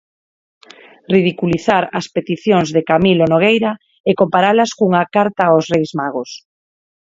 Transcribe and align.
Ridiculizar 1.13 1.83
as 1.99 2.05
peticións 2.15 2.67
de 2.75 2.81
Camilo 2.89 3.25
Nogueira 3.31 3.71
e 4.09 4.11
comparalas 4.21 4.71
cunha 4.77 5.03
"carta 5.15 5.43
aos 5.47 5.65
reis 5.73 5.91
magos". 5.99 6.29